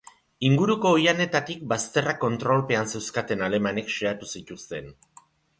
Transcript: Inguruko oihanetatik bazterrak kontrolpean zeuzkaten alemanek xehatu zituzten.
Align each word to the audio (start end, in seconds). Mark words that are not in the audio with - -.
Inguruko 0.47 0.93
oihanetatik 0.99 1.61
bazterrak 1.75 2.19
kontrolpean 2.25 2.91
zeuzkaten 2.95 3.47
alemanek 3.49 3.95
xehatu 3.99 4.31
zituzten. 4.37 4.93